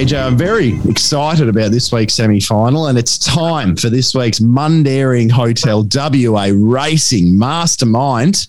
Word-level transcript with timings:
BJ. 0.00 0.24
I'm 0.24 0.38
very 0.38 0.80
excited 0.88 1.46
about 1.46 1.72
this 1.72 1.92
week's 1.92 2.14
semi 2.14 2.40
final, 2.40 2.86
and 2.86 2.96
it's 2.96 3.18
time 3.18 3.76
for 3.76 3.90
this 3.90 4.14
week's 4.14 4.38
Mundaring 4.38 5.30
Hotel 5.30 5.86
WA 5.92 6.48
Racing 6.54 7.38
Mastermind 7.38 8.46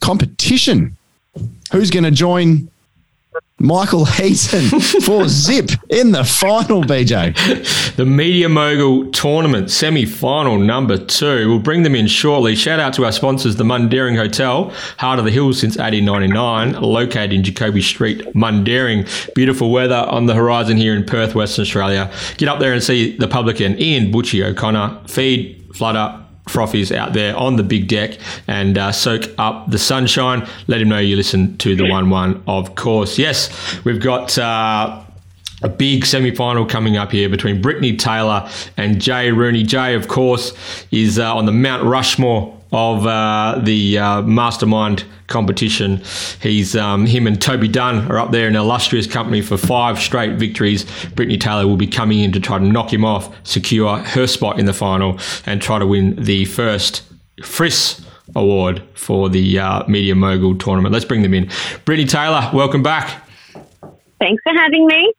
competition. 0.00 0.96
Who's 1.70 1.90
going 1.90 2.02
to 2.02 2.10
join 2.10 2.68
Michael 3.62 4.06
Heaton 4.06 4.80
for 4.80 5.28
Zip 5.28 5.70
in 5.90 6.12
the 6.12 6.24
final, 6.24 6.82
BJ. 6.82 7.36
The 7.96 8.06
Media 8.06 8.48
Mogul 8.48 9.10
Tournament 9.10 9.70
semi 9.70 10.06
final 10.06 10.58
number 10.58 10.96
two. 10.96 11.50
We'll 11.50 11.58
bring 11.58 11.82
them 11.82 11.94
in 11.94 12.06
shortly. 12.06 12.56
Shout 12.56 12.80
out 12.80 12.94
to 12.94 13.04
our 13.04 13.12
sponsors, 13.12 13.56
the 13.56 13.64
Mundaring 13.64 14.16
Hotel, 14.16 14.72
Heart 14.96 15.18
of 15.18 15.26
the 15.26 15.30
Hills 15.30 15.60
since 15.60 15.76
1899, 15.76 16.80
located 16.80 17.34
in 17.34 17.44
Jacoby 17.44 17.82
Street, 17.82 18.20
Mundaring. 18.34 19.06
Beautiful 19.34 19.70
weather 19.70 20.06
on 20.08 20.24
the 20.24 20.34
horizon 20.34 20.78
here 20.78 20.94
in 20.94 21.04
Perth, 21.04 21.34
Western 21.34 21.62
Australia. 21.62 22.10
Get 22.38 22.48
up 22.48 22.60
there 22.60 22.72
and 22.72 22.82
see 22.82 23.14
the 23.18 23.28
publican 23.28 23.78
Ian 23.78 24.10
Butchie 24.10 24.42
O'Connor 24.42 25.02
feed, 25.06 25.68
flutter, 25.74 26.24
frothies 26.52 26.94
out 26.94 27.12
there 27.12 27.36
on 27.36 27.56
the 27.56 27.62
big 27.62 27.88
deck 27.88 28.18
and 28.46 28.76
uh, 28.76 28.92
soak 28.92 29.24
up 29.38 29.70
the 29.70 29.78
sunshine. 29.78 30.46
Let 30.66 30.80
him 30.80 30.88
know 30.88 30.98
you 30.98 31.16
listen 31.16 31.56
to 31.58 31.76
the 31.76 31.88
1 31.88 32.10
1, 32.10 32.42
of 32.46 32.74
course. 32.74 33.18
Yes, 33.18 33.50
we've 33.84 34.00
got. 34.00 34.36
Uh, 34.38 35.04
a 35.62 35.68
big 35.68 36.06
semi 36.06 36.34
final 36.34 36.64
coming 36.64 36.96
up 36.96 37.12
here 37.12 37.28
between 37.28 37.60
Brittany 37.60 37.94
Taylor 37.94 38.48
and 38.78 38.98
Jay 38.98 39.30
Rooney. 39.30 39.62
Jay, 39.62 39.94
of 39.94 40.08
course, 40.08 40.54
is 40.90 41.18
uh, 41.18 41.36
on 41.36 41.44
the 41.44 41.52
Mount 41.52 41.84
Rushmore 41.84 42.58
of 42.72 43.06
uh, 43.06 43.60
the 43.62 43.98
uh, 43.98 44.22
mastermind 44.22 45.04
competition. 45.30 46.02
He's 46.42 46.76
um, 46.76 47.06
him 47.06 47.26
and 47.26 47.40
Toby 47.40 47.68
Dunn 47.68 48.10
are 48.10 48.18
up 48.18 48.32
there 48.32 48.46
in 48.46 48.56
illustrious 48.56 49.06
company 49.06 49.40
for 49.40 49.56
five 49.56 49.98
straight 49.98 50.38
victories. 50.38 50.84
Brittany 51.14 51.38
Taylor 51.38 51.66
will 51.66 51.78
be 51.78 51.86
coming 51.86 52.20
in 52.20 52.32
to 52.32 52.40
try 52.40 52.58
to 52.58 52.64
knock 52.64 52.92
him 52.92 53.04
off, 53.04 53.34
secure 53.46 53.96
her 53.98 54.26
spot 54.26 54.60
in 54.60 54.66
the 54.66 54.74
final, 54.74 55.18
and 55.46 55.62
try 55.62 55.78
to 55.78 55.86
win 55.86 56.16
the 56.16 56.44
first 56.44 57.02
Fris 57.42 58.04
Award 58.36 58.82
for 58.94 59.28
the 59.28 59.58
uh, 59.58 59.86
Media 59.88 60.14
Mogul 60.14 60.56
tournament. 60.56 60.92
Let's 60.92 61.04
bring 61.04 61.22
them 61.22 61.34
in. 61.34 61.50
Brittany 61.84 62.06
Taylor, 62.06 62.50
welcome 62.52 62.82
back. 62.82 63.26
Thanks 64.20 64.42
for 64.42 64.52
having 64.52 64.86
me. 64.86 65.12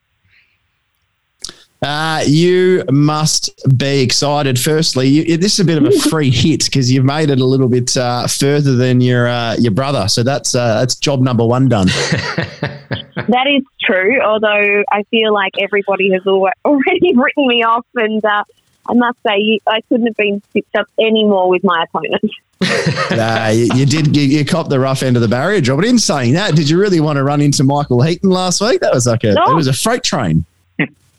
Uh, 1.84 2.24
you 2.28 2.84
must 2.92 3.50
be 3.76 4.02
excited. 4.02 4.60
Firstly, 4.60 5.08
you, 5.08 5.38
this 5.38 5.54
is 5.54 5.62
a 5.62 5.66
bit 5.66 5.80
of 5.80 5.86
a 5.86 5.92
free 6.10 6.30
hit 6.30 6.66
because 6.66 6.92
you've 6.92 7.06
made 7.06 7.32
it 7.32 7.40
a 7.40 7.46
little 7.46 7.68
bit 7.68 7.98
uh, 7.98 8.28
further 8.28 8.76
than 8.76 9.02
your 9.02 9.28
uh, 9.28 9.56
your 9.56 9.72
brother. 9.72 10.08
So 10.08 10.22
that's 10.22 10.54
uh, 10.54 10.80
that's 10.80 10.94
job 10.94 11.22
number 11.22 11.44
one 11.44 11.70
done. 11.70 11.88
that 12.28 13.48
is 13.48 13.64
true. 13.82 14.22
Although 14.22 14.84
I 14.92 15.04
feel 15.10 15.34
like 15.34 15.54
everybody 15.60 16.12
has 16.12 16.22
already 16.28 17.16
written 17.16 17.48
me 17.48 17.64
off, 17.64 17.88
and 17.96 18.24
uh, 18.24 18.44
I 18.88 18.94
must 18.94 19.18
say 19.26 19.60
I 19.68 19.82
couldn't 19.90 20.06
have 20.06 20.18
been 20.18 20.40
stitched 20.52 20.76
up 20.76 20.86
any 21.00 21.24
more 21.24 21.50
with 21.50 21.64
my 21.64 21.84
opponent. 21.84 22.32
nah, 23.10 23.48
you, 23.48 23.70
you, 23.74 23.88
did. 23.88 24.16
You, 24.16 24.22
you 24.22 24.46
copped 24.46 24.70
the 24.70 24.80
rough 24.80 25.02
end 25.02 25.16
of 25.16 25.24
the 25.24 25.28
barrier 25.28 25.62
job. 25.62 25.80
But 25.80 25.86
in 25.86 25.98
saying 25.98 26.34
that, 26.36 26.56
did 26.56 26.70
you 26.70 26.80
really 26.80 27.00
want 27.00 27.18
to 27.18 27.24
run 27.24 27.42
into 27.42 27.64
Michael 27.64 28.04
Heaton 28.04 28.30
last 28.30 28.62
week? 28.62 28.82
That 28.82 28.94
was 28.94 29.08
like 29.08 29.24
a 29.24 29.34
no. 29.34 29.46
it 29.46 29.56
was 29.56 29.66
a 29.66 29.74
freight 29.74 30.04
train 30.04 30.46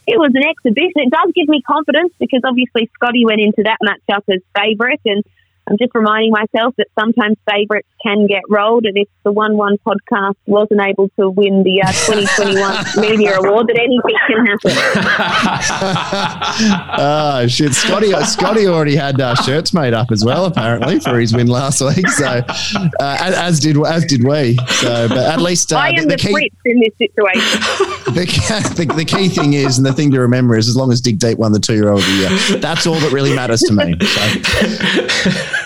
it 0.07 0.19
was 0.19 0.31
an 0.35 0.43
exhibition. 0.43 0.93
It 0.97 1.11
does 1.11 1.33
give 1.35 1.49
me 1.49 1.63
confidence 1.63 2.13
because 2.19 2.41
obviously 2.45 2.91
Scotty 2.95 3.25
went 3.25 3.41
into 3.41 3.63
that 3.65 3.79
matchup 3.83 4.23
as 4.33 4.41
favourite, 4.57 5.01
and 5.05 5.25
I'm 5.69 5.79
just 5.79 5.95
reminding 5.95 6.33
myself 6.33 6.75
that 6.77 6.89
sometimes 6.99 7.37
favourites 7.49 7.89
can 8.05 8.27
get 8.27 8.43
rolled, 8.51 8.85
and 8.85 8.97
if 8.97 9.09
the 9.23 9.31
One 9.31 9.57
One 9.57 9.79
podcast 9.87 10.35
wasn't 10.47 10.81
able 10.81 11.09
to 11.21 11.31
win 11.31 11.63
the 11.63 11.83
uh, 11.83 11.93
2021 11.93 12.85
Media 13.09 13.37
Award, 13.37 13.69
that 13.69 13.79
anything 13.79 14.17
can 14.27 14.47
happen. 14.47 14.73
oh 16.99 17.47
shit! 17.49 17.75
Scotty, 17.75 18.13
Scotty 18.25 18.67
already 18.67 18.97
had 18.97 19.21
uh, 19.21 19.37
shirts 19.37 19.73
made 19.73 19.95
up 19.95 20.11
as 20.11 20.25
well, 20.25 20.47
apparently 20.47 20.99
for 20.99 21.19
his 21.19 21.33
win 21.33 21.47
last 21.47 21.81
week. 21.81 22.09
So, 22.09 22.27
uh, 22.27 22.91
as 23.01 23.61
did 23.61 23.77
as 23.87 24.05
did 24.05 24.25
we. 24.25 24.57
So, 24.81 25.09
but 25.09 25.19
at 25.19 25.41
least 25.41 25.73
uh, 25.73 25.77
I 25.77 25.91
am 25.91 26.09
the, 26.09 26.17
the 26.17 26.17
key, 26.17 26.51
in 26.65 26.81
this 26.81 26.97
situation. 26.99 27.61
The, 28.13 28.27
the, 28.77 28.95
the, 28.95 29.05
key 29.07 29.29
thing 29.29 29.55
is, 29.55 29.79
and 29.79 29.87
the 29.87 29.93
thing 29.93 30.11
to 30.11 30.21
remember 30.21 30.55
is, 30.57 30.69
as 30.69 30.77
long 30.77 30.93
as 30.93 31.01
Dig 31.01 31.19
Deep 31.19 31.39
won 31.39 31.53
the 31.53 31.59
two-year-old 31.59 32.01
of 32.01 32.07
the 32.07 32.13
year, 32.13 32.59
that's 32.59 32.87
all 32.87 32.97
that 32.97 33.11
really 33.11 33.35
matters 33.35 33.61
to 33.63 33.73
me. 33.73 33.97
So. 34.01 35.59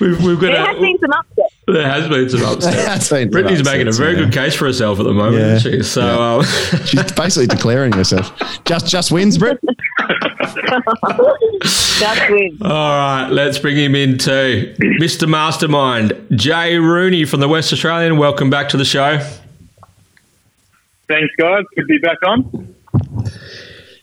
We've, 0.00 0.22
we've 0.22 0.40
got 0.40 0.52
there 0.52 0.62
a, 0.62 0.66
has 0.66 0.78
been 0.78 0.98
some 0.98 1.12
upset. 1.12 1.52
There 1.66 1.88
has 1.88 2.08
been 2.08 2.28
some 2.28 2.44
upset. 2.44 3.30
Brittany's 3.30 3.64
making 3.64 3.88
a 3.88 3.92
very 3.92 4.12
yeah. 4.14 4.24
good 4.24 4.32
case 4.32 4.54
for 4.54 4.66
herself 4.66 4.98
at 5.00 5.04
the 5.04 5.12
moment, 5.12 5.42
yeah. 5.42 5.54
isn't 5.54 5.72
she? 5.72 5.82
So 5.82 6.00
yeah. 6.02 6.38
uh, 6.38 6.42
she's 6.84 7.12
basically 7.12 7.46
declaring 7.54 7.92
herself. 7.92 8.32
Just 8.64 8.86
just 8.86 9.12
wins, 9.12 9.38
Britt. 9.38 9.58
just 11.62 12.30
wins. 12.30 12.62
All 12.62 12.68
right, 12.70 13.28
let's 13.30 13.58
bring 13.58 13.76
him 13.76 13.94
in 13.94 14.18
too, 14.18 14.74
Mr. 14.78 15.28
Mastermind 15.28 16.12
Jay 16.32 16.78
Rooney 16.78 17.24
from 17.24 17.40
the 17.40 17.48
West 17.48 17.72
Australian. 17.72 18.18
Welcome 18.18 18.50
back 18.50 18.68
to 18.70 18.76
the 18.76 18.84
show. 18.84 19.18
Thanks, 21.08 21.34
guys. 21.36 21.64
Good 21.74 21.82
to 21.82 21.86
be 21.86 21.98
back 21.98 22.18
on. 22.24 22.74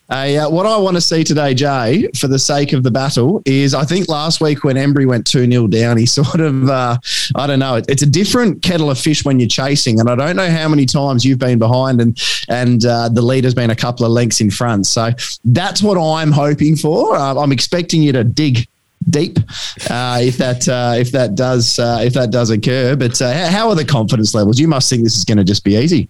Uh, 0.10 0.48
what 0.48 0.66
I 0.66 0.78
want 0.78 0.96
to 0.96 1.02
see 1.02 1.24
today, 1.24 1.54
Jay, 1.54 2.08
for 2.18 2.28
the 2.28 2.40
sake 2.40 2.72
of 2.72 2.84
the 2.84 2.92
battle, 2.92 3.42
is 3.46 3.74
I 3.74 3.84
think 3.84 4.08
last 4.08 4.40
week 4.40 4.64
when 4.64 4.78
Embry 4.78 5.06
went 5.06 5.28
2 5.28 5.50
0 5.50 5.68
down, 5.68 5.98
he 5.98 6.06
sort 6.18 6.40
of, 6.40 6.70
uh, 6.70 6.98
I 7.36 7.48
don't 7.48 7.60
know, 7.60 7.82
it's 7.88 8.02
a 8.02 8.10
different 8.10 8.62
kettle 8.62 8.90
of 8.90 8.98
fish 8.98 9.26
when 9.26 9.40
you're 9.40 9.50
chasing. 9.50 10.00
And 10.00 10.10
I 10.10 10.16
don't 10.16 10.36
know 10.36 10.50
how 10.50 10.70
many 10.70 10.86
times 10.86 11.26
you've 11.26 11.40
been 11.40 11.60
behind 11.60 12.00
and, 12.00 12.20
and 12.48 12.86
uh, 12.86 13.10
the 13.10 13.22
leader's 13.22 13.54
been 13.54 13.70
a 13.70 13.76
couple 13.76 14.06
of 14.06 14.12
lengths 14.12 14.40
in 14.40 14.50
front. 14.50 14.86
So 14.86 15.12
that's 15.44 15.84
what 15.84 15.98
I'm 15.98 16.32
hoping 16.32 16.76
for. 16.76 17.16
Uh, 17.16 17.36
I'm 17.36 17.52
expecting 17.52 18.02
you 18.02 18.14
to 18.14 18.24
dig 18.24 18.68
deep 19.10 19.38
uh, 19.90 20.20
if 20.22 20.38
that 20.38 20.68
if 21.00 21.12
that 21.12 21.36
does 21.36 21.80
if 21.80 22.14
that 22.14 22.32
does 22.32 22.50
occur. 22.50 22.96
But 22.96 23.20
how 23.20 23.70
are 23.70 23.76
the 23.76 23.86
confidence 23.86 24.34
levels? 24.34 24.60
You 24.60 24.68
must 24.68 24.90
think 24.90 25.04
this 25.04 25.18
is 25.18 25.26
going 25.26 25.38
to 25.38 25.44
just 25.44 25.64
be 25.64 25.76
easy. 25.76 26.10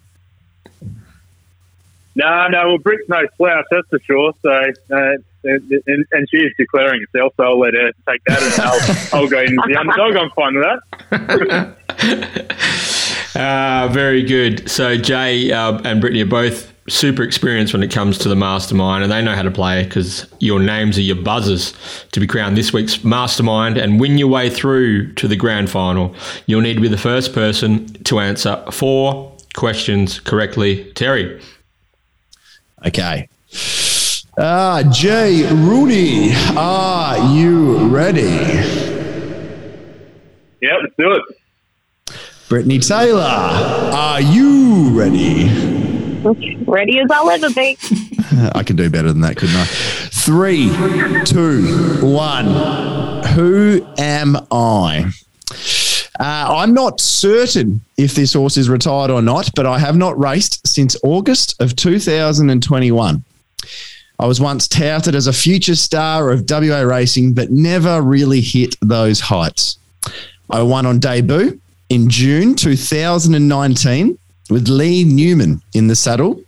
No, 2.17 2.47
no. 2.47 2.67
Well, 2.69 2.78
Britt's 2.79 3.07
no 3.07 3.22
slouch, 3.38 3.66
that's 3.69 3.88
for 3.89 4.00
sure. 4.00 4.33
So, 4.41 4.50
uh, 4.51 5.17
and, 5.44 6.05
and, 6.11 6.28
she 6.29 6.38
is 6.38 6.51
declaring 6.57 7.05
herself, 7.13 7.33
so 7.38 7.44
I'll 7.44 7.59
let 7.59 7.75
her 7.75 7.91
take 8.09 8.23
that, 8.25 8.41
and 8.41 8.59
I'll, 8.59 8.81
I'll 9.22 9.29
go 9.29 9.39
in 9.39 9.55
the 9.55 9.78
underdog. 9.79 10.16
I'm 10.16 10.31
fine 10.31 10.56
with 10.56 11.47
that. 11.47 11.75
uh, 13.35 13.88
very 13.94 14.23
good. 14.23 14.67
So, 14.67 14.97
Jay 14.97 15.51
uh, 15.51 15.79
and 15.83 16.01
Brittany 16.01 16.23
are 16.23 16.25
both 16.25 16.73
super 16.89 17.22
experienced 17.22 17.73
when 17.73 17.83
it 17.83 17.91
comes 17.91 18.17
to 18.17 18.29
the 18.29 18.35
mastermind, 18.35 19.03
and 19.03 19.11
they 19.11 19.22
know 19.22 19.35
how 19.35 19.44
to 19.44 19.51
play 19.51 19.83
because 19.83 20.25
your 20.39 20.59
names 20.59 20.97
are 20.97 21.01
your 21.01 21.17
buzzers 21.17 21.75
to 22.13 22.19
be 22.19 22.25
crowned 22.25 22.57
this 22.57 22.73
week's 22.73 23.03
mastermind 23.03 23.77
and 23.77 24.00
win 24.00 24.17
your 24.17 24.29
way 24.29 24.50
through 24.50 25.13
to 25.13 25.27
the 25.27 25.35
grand 25.35 25.69
final. 25.69 26.16
You'll 26.47 26.61
need 26.61 26.75
to 26.75 26.81
be 26.81 26.88
the 26.88 26.97
first 26.97 27.33
person 27.33 27.85
to 28.06 28.19
answer 28.19 28.63
four 28.72 29.38
questions 29.53 30.19
correctly. 30.19 30.91
Terry. 30.94 31.39
Okay. 32.85 33.27
Ah, 34.38 34.83
Jay 34.91 35.51
Rooney, 35.51 36.31
are 36.55 37.33
you 37.33 37.88
ready? 37.88 38.21
Yeah, 40.61 40.77
let's 40.81 40.93
do 40.97 41.11
it. 41.13 42.17
Brittany 42.47 42.79
Taylor, 42.79 43.23
are 43.23 44.21
you 44.21 44.89
ready? 44.97 45.49
Ready 46.65 46.99
as 46.99 47.09
I'll 47.11 47.29
ever 47.29 47.49
be. 47.49 47.77
I 48.53 48.61
can 48.63 48.75
do 48.75 48.89
better 48.89 49.07
than 49.07 49.21
that, 49.21 49.38
couldn't 49.38 49.55
I? 49.55 49.65
Three, 49.65 50.69
two, 51.25 52.05
one. 52.05 52.45
Who 53.33 53.85
am 53.97 54.38
I? 54.51 55.11
Uh, 56.19 56.55
I'm 56.57 56.73
not 56.73 57.00
certain 57.00 57.81
if 57.97 58.15
this 58.15 58.33
horse 58.33 58.57
is 58.57 58.69
retired 58.69 59.12
or 59.12 59.21
not, 59.21 59.51
but 59.56 59.65
I 59.65 59.77
have 59.77 59.95
not 59.95 60.18
raced 60.19 60.65
since 60.68 60.97
August 61.03 61.62
of 61.62 61.75
2021. 61.75 63.24
I 64.19 64.25
was 64.25 64.42
once 64.42 64.68
touted 64.68 65.13
as 65.13 65.27
a 65.27 65.33
future 65.33 65.75
star 65.75 66.31
of 66.31 66.50
WA 66.50 66.81
racing, 66.81 67.33
but 67.33 67.51
never 67.51 68.01
really 68.01 68.42
hit 68.42 68.75
those 68.81 69.19
heights. 69.19 69.77
I 70.50 70.63
won 70.63 70.88
on 70.88 71.00
debut 71.00 71.59
in 71.89 72.09
June 72.09 72.56
2019 72.56 74.18
with 74.50 74.68
Lee 74.69 75.03
Newman 75.03 75.62
in 75.74 75.88
the 75.88 75.95
saddle 75.95 76.42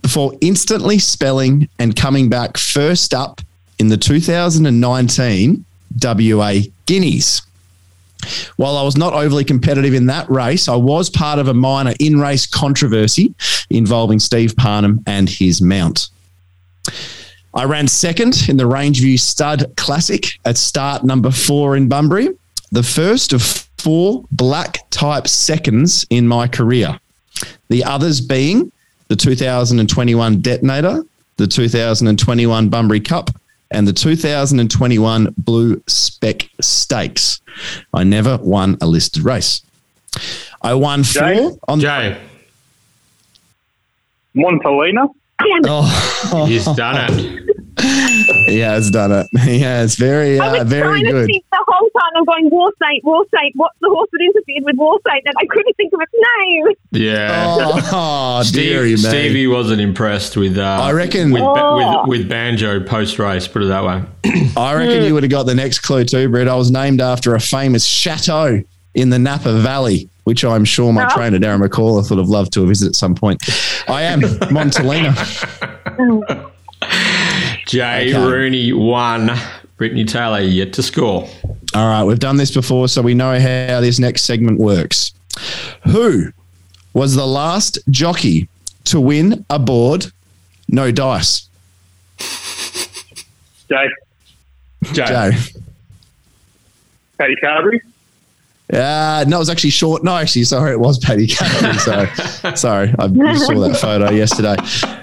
before 0.00 0.32
instantly 0.40 0.98
spelling 0.98 1.68
and 1.78 1.94
coming 1.94 2.30
back 2.30 2.56
first 2.56 3.12
up 3.12 3.40
in 3.78 3.88
the 3.88 3.96
2019 3.96 5.64
WA 6.02 6.54
Guineas. 6.86 7.42
While 8.56 8.76
I 8.76 8.82
was 8.82 8.96
not 8.96 9.12
overly 9.12 9.44
competitive 9.44 9.94
in 9.94 10.06
that 10.06 10.30
race, 10.30 10.68
I 10.68 10.76
was 10.76 11.10
part 11.10 11.38
of 11.38 11.48
a 11.48 11.54
minor 11.54 11.94
in 12.00 12.20
race 12.20 12.46
controversy 12.46 13.34
involving 13.70 14.18
Steve 14.18 14.56
Parnham 14.56 15.02
and 15.06 15.28
his 15.28 15.60
mount. 15.62 16.08
I 17.52 17.64
ran 17.64 17.88
second 17.88 18.48
in 18.48 18.56
the 18.56 18.64
Rangeview 18.64 19.18
Stud 19.18 19.72
Classic 19.76 20.26
at 20.44 20.56
start 20.56 21.04
number 21.04 21.30
four 21.30 21.76
in 21.76 21.88
Bunbury, 21.88 22.28
the 22.70 22.82
first 22.82 23.32
of 23.32 23.42
four 23.42 24.24
black 24.30 24.88
type 24.90 25.26
seconds 25.26 26.06
in 26.10 26.28
my 26.28 26.46
career. 26.46 26.98
The 27.68 27.82
others 27.84 28.20
being 28.20 28.70
the 29.08 29.16
2021 29.16 30.40
Detonator, 30.40 31.04
the 31.36 31.46
2021 31.46 32.68
Bunbury 32.68 33.00
Cup, 33.00 33.30
and 33.70 33.86
the 33.86 33.92
2021 33.92 35.34
Blue 35.38 35.82
Spec 35.86 36.48
Stakes. 36.60 37.40
I 37.94 38.04
never 38.04 38.38
won 38.38 38.76
a 38.80 38.86
listed 38.86 39.24
race. 39.24 39.62
I 40.62 40.74
won 40.74 41.04
four 41.04 41.22
Jay? 41.22 41.50
on 41.68 41.80
Jay, 41.80 42.20
Montelena. 44.34 45.08
Damn. 45.40 45.62
Oh, 45.64 46.44
he's 46.46 46.66
done 46.66 47.10
it. 47.10 47.49
He 48.46 48.58
has 48.60 48.90
done 48.90 49.12
it. 49.12 49.26
He 49.40 49.58
has 49.60 49.94
very, 49.96 50.38
I 50.38 50.48
uh, 50.48 50.58
was 50.64 50.68
very 50.68 51.02
to 51.02 51.10
good. 51.10 51.26
think 51.26 51.44
the 51.50 51.64
whole 51.66 51.88
time. 51.90 52.10
I'm 52.16 52.24
going 52.24 52.50
War 52.50 52.72
Saint, 52.82 53.04
War 53.04 53.24
Saint. 53.34 53.52
What's 53.56 53.76
the 53.80 53.88
horse 53.88 54.08
that 54.12 54.20
interfered 54.22 54.64
with 54.64 54.76
War 54.76 54.98
Saint? 55.08 55.22
And 55.26 55.34
I 55.38 55.46
couldn't 55.46 55.76
think 55.76 55.92
of 55.92 56.00
its 56.00 56.12
name. 56.12 56.66
Yeah. 56.92 57.56
Oh, 57.92 58.42
dearie 58.52 58.96
Steve, 58.96 59.12
me. 59.12 59.18
Stevie 59.18 59.46
wasn't 59.46 59.80
impressed 59.80 60.36
with. 60.36 60.58
Uh, 60.58 60.62
I 60.62 60.92
reckon- 60.92 61.30
with, 61.32 61.42
Oh. 61.44 62.02
with 62.08 62.20
with 62.20 62.28
banjo 62.28 62.80
post 62.82 63.18
race. 63.18 63.46
Put 63.48 63.62
it 63.62 63.66
that 63.66 63.84
way. 63.84 64.02
I 64.56 64.74
reckon 64.74 65.04
you 65.04 65.14
would 65.14 65.22
have 65.22 65.30
got 65.30 65.44
the 65.44 65.54
next 65.54 65.80
clue 65.80 66.04
too, 66.04 66.28
Brett. 66.28 66.48
I 66.48 66.54
was 66.56 66.70
named 66.70 67.00
after 67.00 67.34
a 67.34 67.40
famous 67.40 67.84
chateau 67.84 68.62
in 68.94 69.10
the 69.10 69.18
Napa 69.18 69.52
Valley, 69.60 70.08
which 70.24 70.44
I'm 70.44 70.64
sure 70.64 70.92
my 70.92 71.06
Oh. 71.06 71.14
trainer 71.14 71.38
Darren 71.38 71.62
McCall 71.66 72.08
would 72.08 72.18
have 72.18 72.28
loved 72.28 72.52
to 72.54 72.66
visit 72.66 72.88
at 72.88 72.94
some 72.96 73.14
point. 73.14 73.42
I 73.88 74.02
am 74.02 74.20
Montelena. 74.50 75.16
Jay 77.70 78.12
Okay. 78.14 78.18
Rooney 78.26 78.72
won. 78.72 79.30
Brittany 79.76 80.04
Taylor 80.04 80.40
yet 80.40 80.72
to 80.74 80.82
score. 80.82 81.28
All 81.74 81.88
right, 81.88 82.02
we've 82.04 82.18
done 82.18 82.36
this 82.36 82.50
before, 82.50 82.88
so 82.88 83.00
we 83.00 83.14
know 83.14 83.38
how 83.38 83.80
this 83.80 83.98
next 83.98 84.22
segment 84.22 84.58
works. 84.58 85.14
Who 85.84 86.32
was 86.92 87.14
the 87.14 87.26
last 87.26 87.78
jockey 87.88 88.48
to 88.84 89.00
win 89.00 89.46
a 89.48 89.58
board? 89.58 90.06
No 90.68 90.90
dice. 90.90 91.48
Jay. 93.68 93.88
Jay. 94.92 95.04
Joe. 95.06 95.30
Paddy 97.18 97.36
Carbery. 97.36 97.80
Uh, 98.72 99.24
no, 99.26 99.36
it 99.36 99.40
was 99.40 99.50
actually 99.50 99.70
short. 99.70 100.04
No, 100.04 100.16
actually, 100.16 100.44
sorry, 100.44 100.72
it 100.72 100.80
was 100.80 100.98
Paddy 100.98 101.26
Carbery. 101.26 101.78
So, 101.80 102.54
sorry, 102.54 102.94
I 102.98 103.34
saw 103.36 103.60
that 103.60 103.78
photo 103.80 104.10
yesterday. 104.10 104.56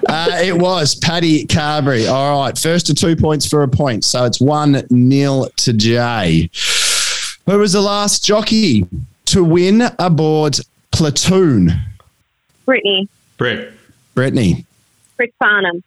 Uh, 0.08 0.38
it 0.42 0.56
was 0.56 0.94
Paddy 0.94 1.44
Carbery. 1.46 2.10
All 2.10 2.40
right, 2.40 2.56
first 2.56 2.86
to 2.86 2.94
two 2.94 3.14
points 3.14 3.46
for 3.46 3.62
a 3.62 3.68
point. 3.68 4.04
So 4.04 4.24
it's 4.24 4.40
one 4.40 4.84
nil 4.90 5.50
to 5.56 5.72
Jay. 5.72 6.50
Who 7.46 7.58
was 7.58 7.72
the 7.72 7.82
last 7.82 8.24
jockey 8.24 8.86
to 9.26 9.44
win 9.44 9.82
aboard 9.98 10.58
Platoon? 10.90 11.72
Brittany, 12.64 13.08
Brett. 13.36 13.72
Brittany. 14.14 14.64
Chris 15.16 15.30
Parnham. 15.38 15.82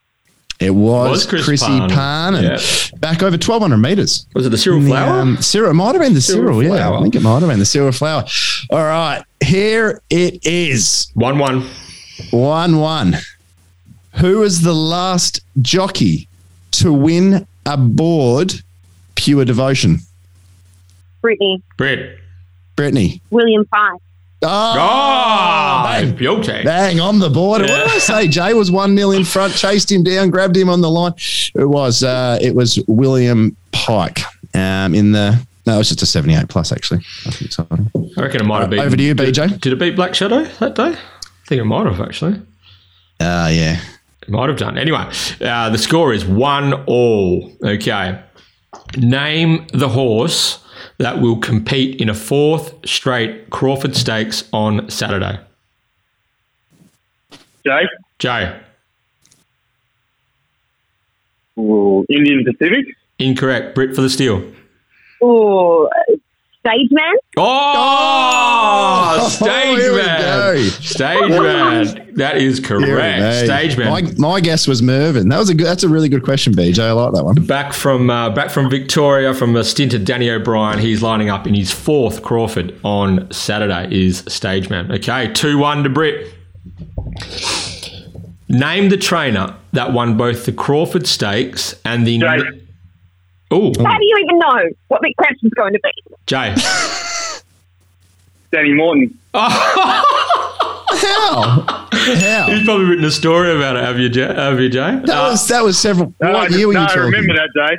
It 0.62 0.70
was, 0.70 1.10
Was 1.10 1.26
Chris 1.26 1.46
Chrissy 1.46 1.66
Parnham. 1.66 1.90
Parnham. 1.90 2.44
Yeah. 2.44 2.60
Back 3.00 3.24
over 3.24 3.32
1,200 3.32 3.78
metres. 3.78 4.28
Was 4.36 4.46
it 4.46 4.50
the 4.50 4.58
Cyril 4.58 4.80
the, 4.80 4.88
Flower? 4.90 5.20
Um, 5.20 5.38
Cyril, 5.42 5.72
it 5.72 5.74
might 5.74 5.96
have 5.96 6.02
been 6.02 6.14
the 6.14 6.22
Cyril 6.22 6.60
Cyril, 6.60 6.64
yeah. 6.64 6.88
Flower. 6.88 6.98
I 6.98 7.02
think 7.02 7.16
it 7.16 7.22
might 7.22 7.40
have 7.40 7.50
been 7.50 7.60
the 7.60 7.66
Cyril 7.66 7.92
Flower. 7.92 8.24
All 8.70 8.84
right, 8.84 9.24
here 9.44 10.02
it 10.10 10.46
is. 10.46 11.12
one 11.16 11.40
one. 11.40 11.68
1 12.30 12.78
1. 12.78 13.16
Who 14.20 14.40
was 14.40 14.62
the 14.62 14.76
last 14.76 15.40
jockey 15.62 16.28
to 16.72 16.94
win 16.94 17.48
aboard 17.66 18.54
Pure 19.16 19.46
Devotion? 19.46 20.00
Brittany, 21.22 21.64
Brett. 21.78 22.18
Brittany. 22.76 23.22
William 23.32 23.66
Pike. 23.66 24.00
Oh, 24.44 24.74
Oh, 24.78 25.84
bang. 25.86 26.16
beauty. 26.16 26.64
Bang 26.64 27.00
on 27.00 27.20
the 27.20 27.30
board. 27.30 27.62
What 27.62 27.68
did 27.68 27.88
I 27.90 27.98
say? 28.00 28.28
Jay 28.28 28.54
was 28.54 28.72
1 28.72 28.96
0 28.98 29.12
in 29.12 29.24
front, 29.24 29.54
chased 29.54 29.92
him 29.92 30.04
down, 30.04 30.30
grabbed 30.32 30.58
him 30.58 30.70
on 30.70 30.82
the 30.82 30.90
line. 30.90 31.14
It 31.56 31.70
was 31.70 32.04
uh, 32.04 32.40
it 32.42 32.56
was 32.56 32.80
William 32.88 33.56
Pike 33.72 34.20
um, 34.56 34.96
in 34.96 35.12
the. 35.12 35.40
No, 35.68 35.76
it 35.76 35.78
was 35.78 35.90
just 35.90 36.02
a 36.02 36.08
78 36.08 36.50
plus, 36.50 36.72
actually. 36.72 37.02
I 37.60 38.22
reckon 38.22 38.42
it 38.42 38.46
might 38.46 38.62
have 38.62 38.72
been. 38.72 38.80
Over 38.80 38.98
to 38.98 39.04
you, 39.04 39.14
BJ. 39.14 39.60
Did 39.62 39.74
it 39.74 39.80
beat 39.80 39.96
Black 39.96 40.16
Shadow 40.16 40.44
that 40.44 40.74
day? 40.74 40.94
I 40.96 41.46
think 41.48 41.62
it 41.62 41.66
might 41.66 41.86
have 41.86 42.02
actually. 42.02 42.42
Ah, 43.20 43.50
yeah. 43.50 43.80
It 44.24 44.30
might 44.30 44.50
have 44.50 44.58
done. 44.58 44.78
Anyway, 44.80 45.06
uh, 45.42 45.70
the 45.70 45.78
score 45.78 46.14
is 46.14 46.26
one 46.26 46.74
all. 46.86 47.52
Okay. 47.64 48.20
Name 48.98 49.68
the 49.74 49.90
horse 49.90 50.64
that 51.02 51.20
will 51.20 51.38
compete 51.38 52.00
in 52.00 52.10
a 52.10 52.14
fourth 52.14 52.76
straight 52.88 53.50
Crawford 53.50 53.96
Stakes 53.96 54.48
on 54.54 54.88
Saturday. 54.88 55.40
Jay. 57.66 57.88
Jay. 58.20 58.60
Ooh, 61.58 62.06
Indian 62.08 62.46
Pacific. 62.46 62.86
Incorrect. 63.18 63.74
Brit 63.74 63.96
for 63.96 64.02
the 64.02 64.10
steal. 64.12 64.44
Oh, 65.24 65.90
Stage 66.62 66.90
Man. 66.92 67.14
Oh, 67.38 69.18
Oh, 69.24 69.30
stage 69.30 69.80
here 69.80 69.96
man. 69.96 70.60
Stage 70.70 71.30
man. 71.30 72.12
That 72.16 72.38
is 72.38 72.60
correct. 72.60 73.46
Stage 73.48 73.78
man. 73.78 73.90
My, 73.90 74.12
my 74.18 74.40
guess 74.42 74.68
was 74.68 74.82
Mervyn. 74.84 75.30
That 75.30 75.40
was 75.40 75.50
a 75.50 75.56
good. 75.56 75.66
That's 75.66 75.82
a 75.84 75.90
really 75.90 76.08
good 76.08 76.24
question, 76.24 76.54
BJ. 76.54 76.80
I 76.84 76.92
like 76.92 77.14
that 77.14 77.24
one. 77.24 77.36
back 77.46 77.74
from 77.74 78.12
uh, 78.12 78.30
back 78.30 78.52
from 78.52 78.70
Victoria 78.70 79.34
from 79.34 79.56
a 79.56 79.64
stint 79.64 79.94
at 79.96 80.06
Danny 80.06 80.30
O'Brien. 80.30 80.78
He's 80.78 81.02
lining 81.02 81.30
up 81.32 81.48
in 81.48 81.56
his 81.56 81.72
fourth 81.72 82.22
Crawford 82.22 82.78
on 82.84 83.32
Saturday. 83.32 83.88
Is 83.92 84.20
stage 84.28 84.70
man. 84.70 84.92
Okay, 84.92 85.32
two 85.34 85.58
one 85.58 85.84
to 85.84 85.90
Brit. 85.90 86.32
Name 88.50 88.90
the 88.90 88.98
trainer 88.98 89.56
that 89.72 89.94
won 89.94 90.16
both 90.18 90.46
the 90.46 90.52
Crawford 90.52 91.08
Stakes 91.08 91.74
and 91.86 92.06
the. 92.06 92.20
Jay. 92.20 92.61
Oh, 93.54 93.74
How 93.84 93.98
do 93.98 94.06
you 94.06 94.18
even 94.24 94.40
know 94.40 94.70
what 94.88 95.02
the 95.02 95.14
question's 95.18 95.54
going 95.54 95.74
to 95.74 95.80
be? 95.84 95.92
Jay. 96.26 96.56
Danny 98.52 98.74
Morton. 98.74 99.18
How? 99.34 100.04
How? 101.92 102.48
You've 102.50 102.66
probably 102.66 102.86
written 102.86 103.06
a 103.06 103.12
story 103.12 103.56
about 103.56 103.76
it, 103.78 103.84
have 103.84 103.98
you, 104.00 104.10
Jay? 104.10 104.34
Have 104.34 104.60
you, 104.60 104.70
Jay? 104.70 105.00
That 105.06 105.10
Uh, 105.10 105.32
was 105.32 105.48
that 105.48 105.64
was 105.64 105.78
several. 105.80 106.14
No, 106.22 106.32
what 106.34 106.52
I, 106.52 106.56
year 106.56 106.68
were 106.68 106.74
no, 106.74 106.80
you 106.82 106.86
I 106.86 106.90
talking? 106.90 107.04
remember 107.04 107.34
that 107.34 107.50
day. 107.56 107.78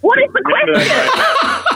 What 0.00 0.18
is 0.18 0.32
the 0.32 0.42
Remember 0.44 0.84
question? 0.84 1.64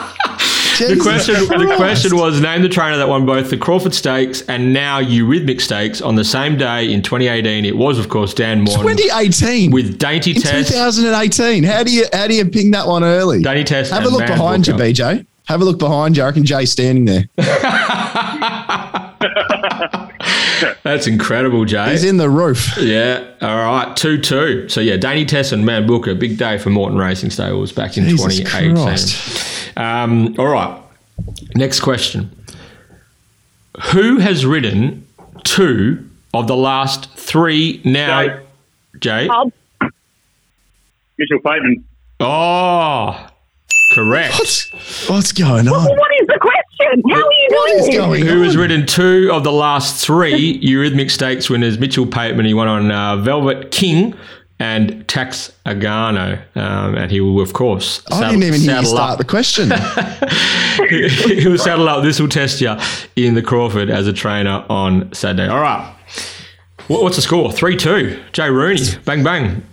the 0.79 0.99
question, 1.01 1.35
the 1.47 1.73
question 1.75 2.15
was 2.15 2.41
name 2.41 2.61
the 2.61 2.69
trainer 2.69 2.97
that 2.97 3.07
won 3.07 3.25
both 3.25 3.49
the 3.49 3.57
Crawford 3.57 3.93
Stakes 3.93 4.41
and 4.43 4.73
now 4.73 5.01
Eurythmic 5.01 5.61
Stakes 5.61 6.01
on 6.01 6.15
the 6.15 6.23
same 6.23 6.57
day 6.57 6.91
in 6.91 7.01
2018. 7.01 7.65
It 7.65 7.77
was, 7.77 7.99
of 7.99 8.09
course, 8.09 8.33
Dan 8.33 8.61
Morton 8.61 8.97
2018 8.97 9.71
with 9.71 9.97
Dainty 9.97 10.31
in 10.31 10.41
Test. 10.41 10.71
2018. 10.71 11.63
How 11.63 11.83
do 11.83 11.91
you 11.91 12.05
how 12.13 12.27
do 12.27 12.33
you 12.35 12.45
ping 12.45 12.71
that 12.71 12.87
one 12.87 13.03
early? 13.03 13.41
Dainty 13.41 13.63
Tess. 13.63 13.89
Have 13.89 14.05
a 14.05 14.09
look 14.09 14.25
behind 14.25 14.67
you. 14.67 14.73
BJ. 14.73 15.25
Have 15.45 15.61
a 15.61 15.65
look 15.65 15.79
behind 15.79 16.15
you. 16.15 16.23
I 16.23 16.27
reckon 16.27 16.45
Jay's 16.45 16.71
standing 16.71 17.05
there. 17.05 17.23
That's 20.83 21.07
incredible, 21.07 21.65
Jay. 21.65 21.91
He's 21.91 22.03
in 22.03 22.17
the 22.17 22.29
roof. 22.29 22.77
yeah. 22.77 23.25
All 23.41 23.55
right. 23.57 23.95
2 23.95 24.19
2. 24.19 24.69
So, 24.69 24.81
yeah, 24.81 24.97
Dainty 24.97 25.25
Tess 25.25 25.51
and 25.51 25.65
Man 25.65 25.85
Booker. 25.87 26.15
Big 26.15 26.37
day 26.37 26.57
for 26.57 26.69
Morton 26.69 26.97
Racing 26.97 27.29
Stables 27.29 27.71
back 27.71 27.97
in 27.97 28.05
Jesus 28.07 28.37
2018. 28.39 29.77
Um, 29.77 30.35
all 30.39 30.47
right. 30.47 30.81
Next 31.55 31.79
question. 31.81 32.31
Who 33.93 34.17
has 34.17 34.45
ridden 34.45 35.07
two 35.43 36.09
of 36.33 36.47
the 36.47 36.55
last 36.55 37.09
three 37.15 37.81
now? 37.85 38.27
Jay. 38.99 39.27
Jay? 39.27 39.29
Mitchell 41.17 41.39
Pateman. 41.39 41.83
Oh, 42.21 43.27
correct. 43.93 44.35
What's 45.07 45.31
going 45.31 45.67
on? 45.67 45.83
What 45.85 46.11
is 46.21 46.27
the 46.27 46.37
question? 46.39 46.58
How 47.09 47.15
are 47.15 47.33
you 47.33 47.47
What 47.51 47.81
doing 47.81 47.91
going 47.97 48.25
Who 48.25 48.41
has 48.43 48.55
on? 48.55 48.61
ridden 48.61 48.85
two 48.85 49.29
of 49.31 49.43
the 49.43 49.51
last 49.51 50.03
three 50.03 50.59
Eurythmic 50.61 51.11
Stakes 51.11 51.49
winners? 51.49 51.77
Mitchell 51.79 52.05
Pateman, 52.05 52.45
he 52.45 52.53
won 52.53 52.67
on 52.67 52.91
uh, 52.91 53.17
Velvet 53.17 53.71
King 53.71 54.15
and 54.59 55.07
Tax 55.07 55.51
Agano. 55.65 56.41
Um, 56.55 56.95
and 56.95 57.11
he 57.11 57.21
will, 57.21 57.41
of 57.41 57.53
course, 57.53 58.01
I 58.11 58.29
didn't 58.31 58.43
even 58.43 58.59
hear 58.61 58.79
you 58.79 58.85
start 58.85 59.11
up. 59.11 59.17
the 59.17 59.25
question. 59.25 59.69
he 60.89 61.47
will 61.47 61.57
saddle 61.57 61.87
up. 61.87 62.03
This 62.03 62.19
will 62.19 62.27
test 62.29 62.59
you 62.61 62.75
in 63.15 63.35
the 63.35 63.41
Crawford 63.41 63.89
as 63.89 64.07
a 64.07 64.13
trainer 64.13 64.65
on 64.69 65.13
Saturday. 65.13 65.47
All 65.47 65.61
right. 65.61 65.95
What- 66.87 67.03
What's 67.03 67.15
the 67.17 67.21
score? 67.21 67.51
3 67.51 67.75
2. 67.77 68.19
Jay 68.33 68.49
Rooney. 68.49 68.81
Bang, 69.05 69.23
bang. 69.23 69.63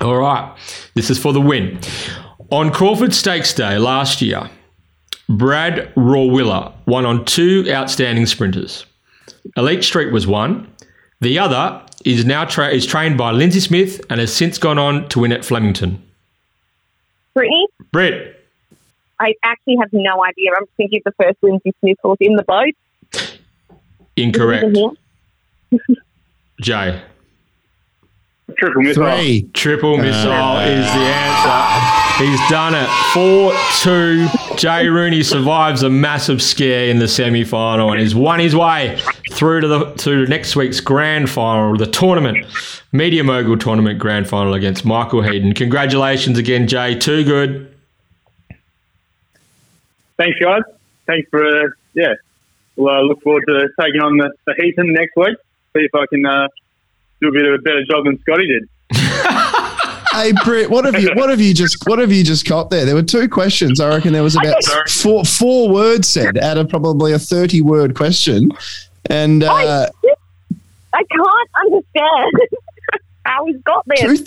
All 0.00 0.16
right. 0.16 0.50
This 0.94 1.10
is 1.10 1.18
for 1.18 1.32
the 1.32 1.40
win. 1.40 1.78
On 2.50 2.70
Crawford 2.72 3.12
Stakes 3.14 3.52
Day 3.52 3.78
last 3.78 4.22
year, 4.22 4.48
Brad 5.28 5.92
Rawiller 5.94 6.72
won 6.86 7.06
on 7.06 7.24
two 7.24 7.64
outstanding 7.68 8.26
sprinters. 8.26 8.84
Elite 9.56 9.84
Street 9.84 10.12
was 10.12 10.26
one. 10.26 10.70
The 11.20 11.38
other 11.38 11.80
is 12.04 12.24
now 12.24 12.44
tra- 12.44 12.68
is 12.68 12.84
trained 12.84 13.16
by 13.16 13.30
Lindsay 13.30 13.60
Smith 13.60 14.00
and 14.10 14.20
has 14.20 14.34
since 14.34 14.58
gone 14.58 14.78
on 14.78 15.08
to 15.08 15.20
win 15.20 15.32
at 15.32 15.44
Flemington. 15.44 16.02
Brittany? 17.32 17.66
Brett, 17.90 18.36
I 19.18 19.34
actually 19.42 19.76
have 19.76 19.92
no 19.92 20.24
idea. 20.24 20.50
I'm 20.56 20.66
thinking 20.76 21.00
of 21.04 21.14
the 21.16 21.24
first 21.24 21.38
Lindsay 21.42 21.72
Smith 21.80 21.98
horse 22.02 22.18
in 22.20 22.36
the 22.36 22.42
boat. 22.42 23.30
incorrect. 24.16 24.64
Isn't? 24.64 24.98
Jay. 26.60 27.02
Triple 28.58 28.82
missile. 28.82 29.16
Three. 29.16 29.50
Triple 29.54 29.94
uh, 29.94 30.02
missile 30.02 30.58
is 30.58 30.86
the 30.86 31.00
uh, 31.00 31.24
answer. 31.24 32.24
He's 32.24 32.50
done 32.50 32.74
it. 32.74 32.88
4 33.12 33.52
2. 33.82 34.28
Jay 34.56 34.88
Rooney 34.88 35.22
survives 35.22 35.82
a 35.82 35.90
massive 35.90 36.42
scare 36.42 36.88
in 36.88 36.98
the 36.98 37.08
semi 37.08 37.44
final 37.44 37.90
and 37.90 38.00
he's 38.00 38.14
won 38.14 38.40
his 38.40 38.54
way 38.54 38.98
through 39.30 39.60
to 39.60 39.68
the 39.68 39.94
to 39.94 40.26
next 40.26 40.56
week's 40.56 40.80
grand 40.80 41.30
final, 41.30 41.76
the 41.76 41.86
tournament, 41.86 42.46
Media 42.92 43.24
Mogul 43.24 43.58
tournament 43.58 43.98
grand 43.98 44.28
final 44.28 44.54
against 44.54 44.84
Michael 44.84 45.22
Heaton. 45.22 45.54
Congratulations 45.54 46.38
again, 46.38 46.68
Jay. 46.68 46.94
Too 46.94 47.24
good. 47.24 47.74
Thanks, 50.16 50.38
guys. 50.38 50.62
Thanks 51.06 51.28
for, 51.28 51.44
uh, 51.44 51.68
yeah. 51.94 52.14
Well, 52.76 52.94
I 52.94 53.00
look 53.00 53.22
forward 53.22 53.44
to 53.46 53.68
taking 53.80 54.00
on 54.00 54.16
the, 54.16 54.32
the 54.46 54.54
Heaton 54.56 54.92
next 54.92 55.16
week. 55.16 55.36
See 55.76 55.84
if 55.84 55.94
I 55.94 56.06
can 56.06 56.24
uh, 56.24 56.48
do 57.20 57.28
a 57.28 57.32
bit 57.32 57.46
of 57.46 57.54
a 57.54 57.62
better 57.62 57.84
job 57.84 58.04
than 58.04 58.18
Scotty 58.20 58.46
did. 58.46 58.68
Hey 60.14 60.32
Britt, 60.44 60.70
what 60.70 60.84
have 60.84 61.00
you 61.00 61.10
what 61.14 61.28
have 61.30 61.40
you 61.40 61.52
just 61.52 61.86
what 61.86 61.98
have 61.98 62.12
you 62.12 62.22
just 62.24 62.46
caught 62.46 62.70
there? 62.70 62.84
There 62.84 62.94
were 62.94 63.02
two 63.02 63.28
questions. 63.28 63.80
I 63.80 63.88
reckon 63.88 64.12
there 64.12 64.22
was 64.22 64.36
about 64.36 64.62
four 64.88 65.24
four 65.24 65.68
words 65.68 66.08
said 66.08 66.38
out 66.38 66.56
of 66.56 66.68
probably 66.68 67.12
a 67.12 67.18
thirty 67.18 67.60
word 67.60 67.94
question, 67.96 68.50
and 69.10 69.42
uh, 69.42 69.52
I, 69.52 69.88
I 70.92 71.02
can't 71.04 71.50
understand 71.64 72.32
how 73.24 73.44
he's 73.46 73.60
got 73.62 73.84
there. 73.86 74.14
two- 74.16 74.24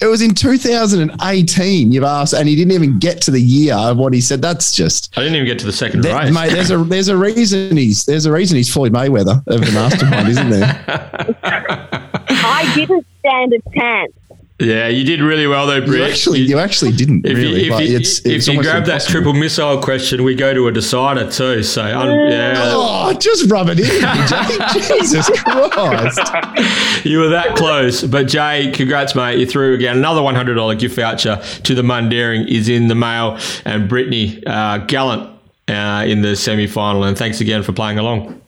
it 0.00 0.06
was 0.06 0.22
in 0.22 0.32
2018. 0.32 1.90
You've 1.90 2.04
asked, 2.04 2.32
and 2.32 2.48
he 2.48 2.54
didn't 2.54 2.70
even 2.70 3.00
get 3.00 3.20
to 3.22 3.32
the 3.32 3.40
year 3.42 3.74
of 3.74 3.96
what 3.96 4.12
he 4.14 4.20
said. 4.20 4.40
That's 4.40 4.70
just, 4.70 5.12
I 5.18 5.22
didn't 5.22 5.34
even 5.34 5.48
get 5.48 5.58
to 5.58 5.66
the 5.66 5.72
second 5.72 6.02
that- 6.02 6.22
race. 6.26 6.32
mate. 6.32 6.52
There's 6.52 6.70
a 6.70 6.78
there's 6.84 7.08
a 7.08 7.16
reason 7.16 7.76
he's 7.76 8.04
there's 8.04 8.24
a 8.24 8.30
reason 8.30 8.56
he's 8.56 8.72
Floyd 8.72 8.92
Mayweather 8.92 9.44
of 9.48 9.60
the 9.66 9.72
mastermind, 9.72 10.28
isn't 10.28 10.50
there? 10.50 10.84
I 12.30 12.72
didn't 12.76 13.04
stand 13.18 13.52
a 13.54 13.70
chance. 13.74 14.12
Yeah, 14.60 14.88
you 14.88 15.04
did 15.04 15.20
really 15.20 15.46
well 15.46 15.68
though, 15.68 15.76
You 15.76 16.02
actually 16.02 16.40
you 16.40 16.58
actually 16.58 16.90
didn't 16.90 17.24
If 17.24 17.36
really. 17.36 17.66
you, 17.66 17.72
if 17.72 17.78
but 17.78 17.86
you, 17.88 17.96
it's, 17.98 18.18
if 18.26 18.44
you 18.48 18.54
almost 18.54 18.68
grab 18.68 18.84
that 18.86 19.02
triple 19.02 19.32
missile 19.32 19.80
question, 19.80 20.24
we 20.24 20.34
go 20.34 20.52
to 20.52 20.66
a 20.66 20.72
decider 20.72 21.30
too. 21.30 21.62
So, 21.62 21.82
un, 21.84 22.08
yeah, 22.28 22.54
Oh, 22.74 23.12
just 23.20 23.48
rub 23.48 23.68
it 23.68 23.78
in, 23.78 23.86
Jay. 24.26 24.98
Jesus 24.98 25.30
Christ. 25.44 27.04
you 27.06 27.20
were 27.20 27.28
that 27.28 27.54
close. 27.54 28.02
But 28.02 28.26
Jay, 28.26 28.72
congrats, 28.74 29.14
mate. 29.14 29.38
You 29.38 29.46
threw 29.46 29.74
again. 29.74 29.96
Another 29.98 30.22
$100 30.22 30.76
gift 30.80 30.96
voucher 30.96 31.36
to 31.62 31.74
the 31.76 31.82
Mundaring 31.82 32.48
is 32.48 32.68
in 32.68 32.88
the 32.88 32.96
mail. 32.96 33.38
And 33.64 33.88
Brittany 33.88 34.42
uh, 34.44 34.78
Gallant 34.78 35.30
uh, 35.68 36.04
in 36.04 36.22
the 36.22 36.34
semi 36.34 36.66
final. 36.66 37.04
And 37.04 37.16
thanks 37.16 37.40
again 37.40 37.62
for 37.62 37.72
playing 37.72 38.00
along. 38.00 38.40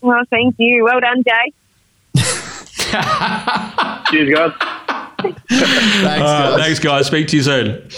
Well, 0.00 0.24
thank 0.28 0.56
you. 0.58 0.82
Well 0.82 0.98
done, 0.98 1.22
Jay. 1.22 1.52
Cheers, 4.10 4.34
guys. 4.34 4.52
Thanks, 5.22 5.42
right, 6.02 6.18
guys. 6.18 6.60
thanks, 6.60 6.78
guys. 6.78 7.06
Speak 7.06 7.28
to 7.28 7.36
you 7.36 7.42
soon. 7.42 7.88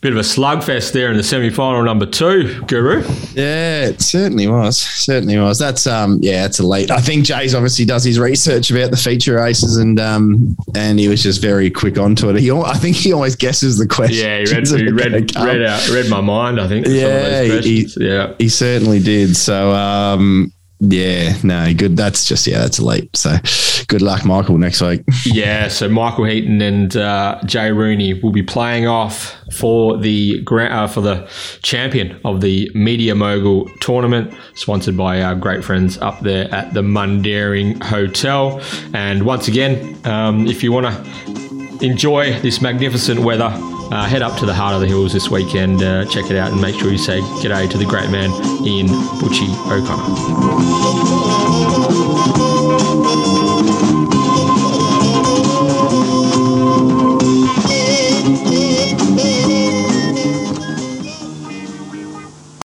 Bit 0.00 0.12
of 0.12 0.18
a 0.18 0.22
slugfest 0.22 0.92
there 0.92 1.10
in 1.10 1.16
the 1.16 1.22
semi 1.22 1.48
final 1.48 1.82
number 1.82 2.04
two, 2.04 2.60
Guru. 2.66 3.00
Yeah, 3.32 3.86
it 3.86 4.02
certainly 4.02 4.46
was. 4.46 4.76
Certainly 4.76 5.38
was. 5.38 5.58
That's 5.58 5.86
um 5.86 6.18
yeah, 6.20 6.44
it's 6.44 6.60
elite. 6.60 6.90
I 6.90 6.98
think 7.00 7.24
Jay's 7.24 7.54
obviously 7.54 7.86
does 7.86 8.04
his 8.04 8.18
research 8.18 8.70
about 8.70 8.90
the 8.90 8.98
feature 8.98 9.36
races 9.36 9.78
and 9.78 9.98
um 9.98 10.58
and 10.74 10.98
he 10.98 11.08
was 11.08 11.22
just 11.22 11.40
very 11.40 11.70
quick 11.70 11.96
onto 11.98 12.28
it. 12.28 12.38
He 12.38 12.50
al- 12.50 12.66
I 12.66 12.74
think 12.74 12.96
he 12.96 13.14
always 13.14 13.34
guesses 13.34 13.78
the 13.78 13.86
question. 13.88 14.26
Yeah, 14.26 14.40
he 14.40 14.54
read, 14.54 14.66
he 14.78 14.90
read, 14.90 15.34
read, 15.36 15.62
out, 15.62 15.88
read 15.88 16.10
my 16.10 16.20
mind, 16.20 16.60
I 16.60 16.68
think. 16.68 16.84
for 16.84 16.90
some 16.92 16.98
of 16.98 17.02
Yeah, 17.10 17.48
those 17.48 17.64
he- 17.64 17.88
yeah. 17.96 18.34
He 18.36 18.50
certainly 18.50 18.98
did. 19.00 19.34
So 19.34 19.70
um 19.72 20.52
yeah, 20.92 21.36
no, 21.42 21.72
good. 21.74 21.96
That's 21.96 22.26
just 22.26 22.46
yeah, 22.46 22.58
that's 22.58 22.78
elite. 22.78 23.16
So 23.16 23.36
good 23.88 24.02
luck, 24.02 24.24
Michael, 24.24 24.58
next 24.58 24.80
week. 24.80 25.02
Yeah, 25.24 25.68
so 25.68 25.88
Michael 25.88 26.26
Heaton 26.26 26.60
and 26.60 26.96
uh, 26.96 27.40
Jay 27.44 27.72
Rooney 27.72 28.14
will 28.14 28.30
be 28.30 28.42
playing 28.42 28.86
off 28.86 29.34
for 29.52 29.96
the 29.96 30.46
uh, 30.46 30.86
for 30.86 31.00
the 31.00 31.28
champion 31.62 32.20
of 32.24 32.40
the 32.40 32.70
Media 32.74 33.14
Mogul 33.14 33.68
tournament, 33.80 34.32
sponsored 34.54 34.96
by 34.96 35.22
our 35.22 35.34
great 35.34 35.64
friends 35.64 35.98
up 35.98 36.20
there 36.20 36.52
at 36.54 36.72
the 36.74 36.82
Mundaring 36.82 37.82
Hotel. 37.82 38.60
And 38.92 39.24
once 39.24 39.48
again, 39.48 39.98
um, 40.06 40.46
if 40.46 40.62
you 40.62 40.72
want 40.72 40.86
to 40.86 41.84
enjoy 41.84 42.38
this 42.40 42.60
magnificent 42.60 43.20
weather, 43.20 43.50
uh, 43.92 44.06
head 44.06 44.22
up 44.22 44.38
to 44.38 44.46
the 44.46 44.54
heart 44.54 44.74
of 44.74 44.80
the 44.80 44.86
hills 44.86 45.12
this 45.12 45.28
weekend, 45.30 45.82
uh, 45.82 46.04
check 46.06 46.30
it 46.30 46.36
out, 46.36 46.52
and 46.52 46.60
make 46.60 46.76
sure 46.76 46.90
you 46.90 46.98
say 46.98 47.20
g'day 47.42 47.68
to 47.70 47.78
the 47.78 47.84
great 47.84 48.10
man 48.10 48.30
Ian 48.64 48.88
Butchie 49.18 49.54
O'Connor. 49.70 50.04